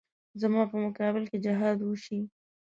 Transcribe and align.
زما 0.41 0.61
په 0.71 0.75
مقابل 0.85 1.23
کې 1.31 1.37
جهاد 1.45 1.77
وشي. 1.83 2.19